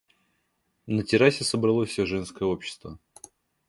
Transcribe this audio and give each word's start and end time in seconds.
На 0.87 1.03
террасе 1.03 1.43
собралось 1.51 1.91
всё 1.91 2.07
женское 2.07 2.49
общество. 2.49 2.97